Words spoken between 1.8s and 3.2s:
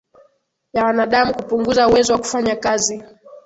uwezo wa kufanya kazi